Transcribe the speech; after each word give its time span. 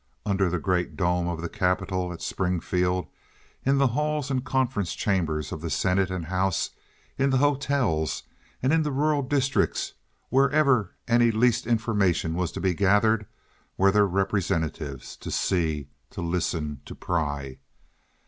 Under 0.25 0.49
the 0.49 0.57
great 0.57 0.97
dome 0.97 1.27
of 1.27 1.43
the 1.43 1.47
capitol 1.47 2.11
at 2.11 2.23
Springfield, 2.23 3.05
in 3.63 3.77
the 3.77 3.85
halls 3.89 4.31
and 4.31 4.43
conference 4.43 4.95
chambers 4.95 5.51
of 5.51 5.61
the 5.61 5.69
senate 5.69 6.09
and 6.09 6.25
house, 6.25 6.71
in 7.19 7.29
the 7.29 7.37
hotels, 7.37 8.23
and 8.63 8.73
in 8.73 8.81
the 8.81 8.91
rural 8.91 9.21
districts 9.21 9.93
wherever 10.29 10.95
any 11.07 11.29
least 11.29 11.67
information 11.67 12.33
was 12.33 12.51
to 12.53 12.59
be 12.59 12.73
gathered, 12.73 13.27
were 13.77 13.91
their 13.91 14.07
representatives—to 14.07 15.29
see, 15.29 15.87
to 16.09 16.21
listen, 16.23 16.81
to 16.85 16.95
pry. 16.95 17.59